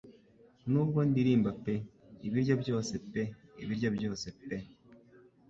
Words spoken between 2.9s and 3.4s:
pe